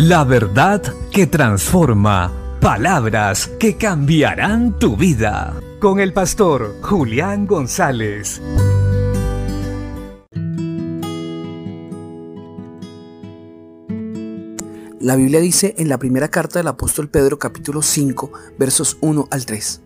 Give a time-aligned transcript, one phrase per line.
[0.00, 2.32] La verdad que transforma.
[2.60, 5.60] Palabras que cambiarán tu vida.
[5.80, 8.40] Con el pastor Julián González.
[15.00, 19.46] La Biblia dice en la primera carta del apóstol Pedro capítulo 5 versos 1 al
[19.46, 19.80] 3.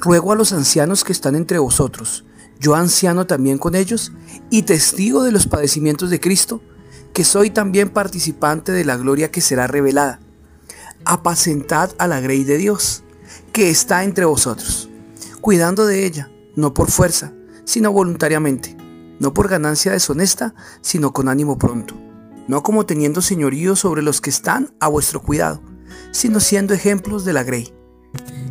[0.00, 2.24] Ruego a los ancianos que están entre vosotros,
[2.58, 4.10] yo anciano también con ellos
[4.50, 6.60] y testigo de los padecimientos de Cristo,
[7.12, 10.20] que soy también participante de la gloria que será revelada.
[11.04, 13.02] Apacentad a la grey de Dios,
[13.52, 14.88] que está entre vosotros,
[15.40, 17.32] cuidando de ella, no por fuerza,
[17.64, 18.76] sino voluntariamente,
[19.18, 21.94] no por ganancia deshonesta, sino con ánimo pronto
[22.50, 25.62] no como teniendo señorío sobre los que están a vuestro cuidado,
[26.10, 27.72] sino siendo ejemplos de la grey.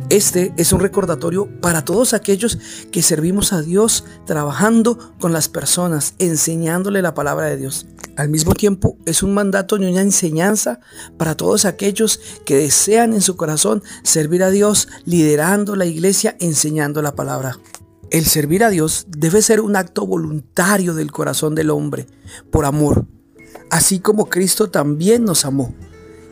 [0.08, 2.58] Este es un recordatorio para todos aquellos
[2.90, 7.86] que servimos a Dios trabajando con las personas, enseñándole la palabra de Dios.
[8.16, 10.80] Al mismo tiempo es un mandato y una enseñanza
[11.16, 17.02] para todos aquellos que desean en su corazón servir a Dios, liderando la iglesia, enseñando
[17.02, 17.58] la palabra.
[18.10, 22.06] El servir a Dios debe ser un acto voluntario del corazón del hombre,
[22.50, 23.06] por amor,
[23.70, 25.74] así como Cristo también nos amó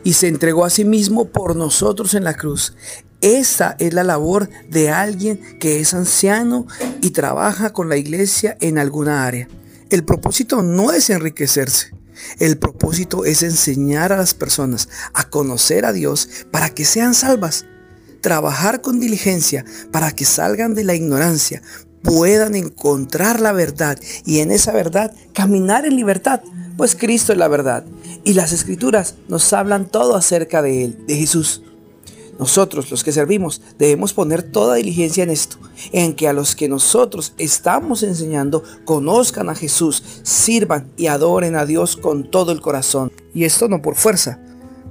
[0.03, 2.73] y se entregó a sí mismo por nosotros en la cruz.
[3.21, 6.67] Esa es la labor de alguien que es anciano
[7.01, 9.47] y trabaja con la iglesia en alguna área.
[9.89, 11.93] El propósito no es enriquecerse.
[12.39, 17.65] El propósito es enseñar a las personas a conocer a Dios para que sean salvas.
[18.21, 21.61] Trabajar con diligencia para que salgan de la ignorancia,
[22.03, 26.41] puedan encontrar la verdad y en esa verdad caminar en libertad
[26.79, 27.83] pues Cristo es la verdad.
[28.23, 31.61] Y las escrituras nos hablan todo acerca de Él, de Jesús.
[32.39, 35.57] Nosotros, los que servimos, debemos poner toda diligencia en esto,
[35.91, 41.65] en que a los que nosotros estamos enseñando conozcan a Jesús, sirvan y adoren a
[41.65, 43.11] Dios con todo el corazón.
[43.33, 44.39] Y esto no por fuerza,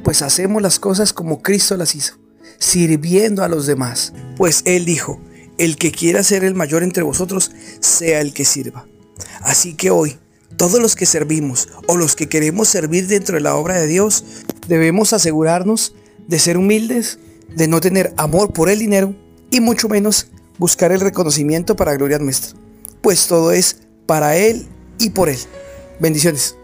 [0.05, 2.18] pues hacemos las cosas como Cristo las hizo,
[2.58, 4.12] sirviendo a los demás.
[4.36, 5.18] Pues Él dijo,
[5.56, 7.50] el que quiera ser el mayor entre vosotros,
[7.80, 8.86] sea el que sirva.
[9.40, 10.18] Así que hoy,
[10.58, 14.23] todos los que servimos o los que queremos servir dentro de la obra de Dios,
[14.67, 15.94] debemos asegurarnos
[16.27, 17.18] de ser humildes,
[17.55, 19.14] de no tener amor por el dinero
[19.51, 20.29] y mucho menos
[20.59, 22.59] buscar el reconocimiento para gloria nuestra,
[23.01, 24.67] pues todo es para Él
[24.98, 25.39] y por Él.
[26.01, 26.57] Bendiciones.